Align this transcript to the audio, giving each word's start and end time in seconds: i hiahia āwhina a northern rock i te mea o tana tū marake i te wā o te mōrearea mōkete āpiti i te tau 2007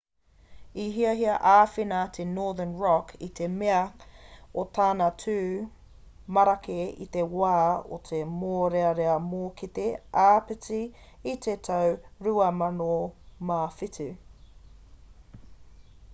i 0.83 0.83
hiahia 0.93 1.33
āwhina 1.49 1.97
a 2.21 2.23
northern 2.29 2.69
rock 2.83 3.11
i 3.25 3.27
te 3.39 3.49
mea 3.57 3.81
o 4.61 4.63
tana 4.77 5.09
tū 5.23 5.35
marake 6.37 6.77
i 7.05 7.07
te 7.17 7.25
wā 7.41 7.51
o 7.97 7.99
te 8.09 8.21
mōrearea 8.31 9.19
mōkete 9.27 9.85
āpiti 10.23 10.79
i 11.35 11.35
te 11.47 11.55
tau 11.69 11.93
2007 12.31 14.09